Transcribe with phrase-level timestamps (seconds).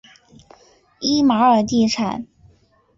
[0.99, 2.25] 伊玛尔地产。